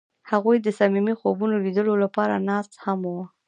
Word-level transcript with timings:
هغوی 0.31 0.57
د 0.61 0.67
صمیمي 0.79 1.13
خوبونو 1.19 1.53
د 1.57 1.61
لیدلو 1.65 1.93
لپاره 2.03 2.43
ناست 2.49 2.73
هم 2.85 2.99
وو. 3.11 3.23